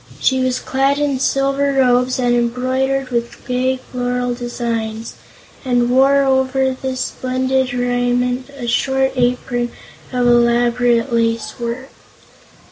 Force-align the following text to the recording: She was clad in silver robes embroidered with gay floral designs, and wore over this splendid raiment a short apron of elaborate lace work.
She 0.19 0.39
was 0.39 0.59
clad 0.59 0.97
in 0.97 1.19
silver 1.19 1.73
robes 1.73 2.17
embroidered 2.17 3.09
with 3.11 3.45
gay 3.45 3.77
floral 3.77 4.33
designs, 4.33 5.13
and 5.63 5.91
wore 5.91 6.23
over 6.23 6.71
this 6.71 7.01
splendid 7.01 7.71
raiment 7.71 8.49
a 8.49 8.65
short 8.65 9.11
apron 9.15 9.71
of 10.11 10.25
elaborate 10.25 11.13
lace 11.13 11.59
work. 11.59 11.89